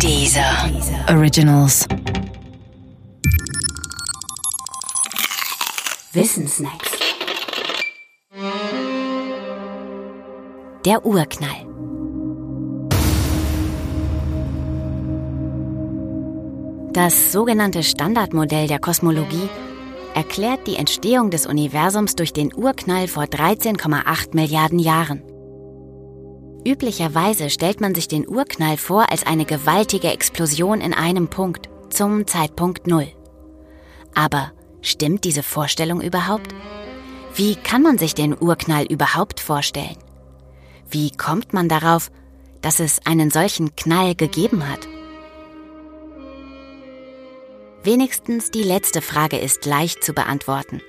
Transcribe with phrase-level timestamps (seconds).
[0.00, 0.70] Dieser
[1.08, 1.86] Originals.
[6.12, 6.90] Wissensnacks.
[10.84, 11.48] Der Urknall.
[16.92, 19.48] Das sogenannte Standardmodell der Kosmologie
[20.14, 25.33] erklärt die Entstehung des Universums durch den Urknall vor 13,8 Milliarden Jahren.
[26.66, 32.26] Üblicherweise stellt man sich den Urknall vor als eine gewaltige Explosion in einem Punkt, zum
[32.26, 33.08] Zeitpunkt Null.
[34.14, 36.54] Aber stimmt diese Vorstellung überhaupt?
[37.34, 39.96] Wie kann man sich den Urknall überhaupt vorstellen?
[40.88, 42.10] Wie kommt man darauf,
[42.62, 44.88] dass es einen solchen Knall gegeben hat?
[47.82, 50.80] Wenigstens die letzte Frage ist leicht zu beantworten.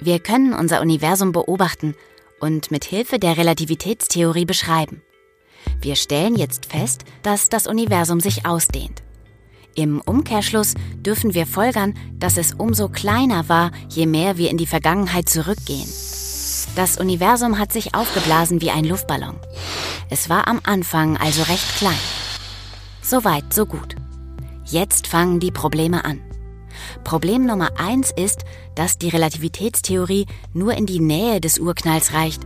[0.00, 1.94] Wir können unser Universum beobachten
[2.40, 5.02] und mit Hilfe der Relativitätstheorie beschreiben.
[5.80, 9.02] Wir stellen jetzt fest, dass das Universum sich ausdehnt.
[9.74, 14.66] Im Umkehrschluss dürfen wir folgern, dass es umso kleiner war, je mehr wir in die
[14.66, 15.88] Vergangenheit zurückgehen.
[16.76, 19.36] Das Universum hat sich aufgeblasen wie ein Luftballon.
[20.10, 21.98] Es war am Anfang also recht klein.
[23.02, 23.96] Soweit, so gut.
[24.64, 26.20] Jetzt fangen die Probleme an.
[27.04, 32.42] Problem Nummer eins ist, dass die Relativitätstheorie nur in die Nähe des Urknalls reicht,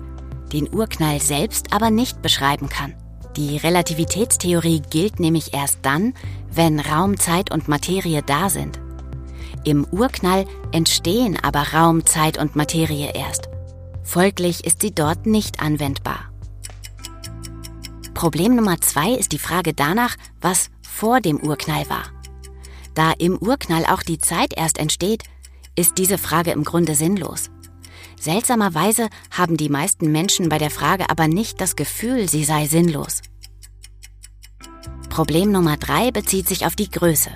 [0.53, 2.95] den Urknall selbst aber nicht beschreiben kann.
[3.37, 6.15] Die Relativitätstheorie gilt nämlich erst dann,
[6.53, 8.79] wenn Raum, Zeit und Materie da sind.
[9.65, 13.49] Im Urknall entstehen aber Raum, Zeit und Materie erst.
[14.05, 16.31] Folglich ist sie dort nicht anwendbar.
[18.13, 22.05] Problem Nummer zwei ist die Frage danach, was vor dem Urknall war.
[22.95, 25.25] Da im Urknall auch die Zeit erst entsteht,
[25.75, 27.51] ist diese Frage im Grunde sinnlos.
[28.21, 33.23] Seltsamerweise haben die meisten Menschen bei der Frage aber nicht das Gefühl, sie sei sinnlos.
[35.11, 37.31] Problem Nummer drei bezieht sich auf die Größe.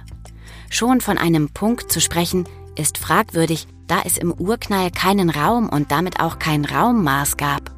[0.70, 5.91] Schon von einem Punkt zu sprechen, ist fragwürdig, da es im Urknall keinen Raum und
[5.91, 7.70] damit auch kein Raummaß gab.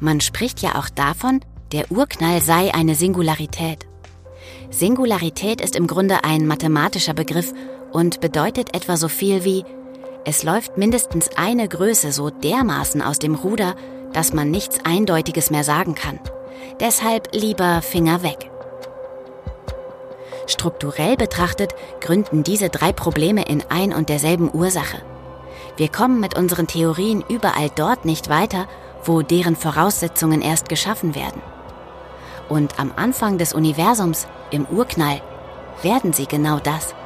[0.00, 1.40] Man spricht ja auch davon,
[1.72, 3.86] der Urknall sei eine Singularität.
[4.70, 7.52] Singularität ist im Grunde ein mathematischer Begriff
[7.92, 9.64] und bedeutet etwa so viel wie
[10.28, 13.76] es läuft mindestens eine Größe so dermaßen aus dem Ruder,
[14.12, 16.18] dass man nichts Eindeutiges mehr sagen kann.
[16.80, 18.50] Deshalb lieber Finger weg.
[20.48, 25.00] Strukturell betrachtet gründen diese drei Probleme in ein und derselben Ursache.
[25.76, 28.66] Wir kommen mit unseren Theorien überall dort nicht weiter,
[29.04, 31.40] wo deren Voraussetzungen erst geschaffen werden.
[32.48, 35.20] Und am Anfang des Universums, im Urknall,
[35.82, 36.96] werden sie genau das.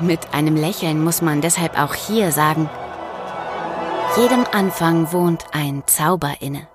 [0.00, 2.68] Mit einem Lächeln muss man deshalb auch hier sagen,
[4.16, 6.66] jedem Anfang wohnt ein Zauber inne.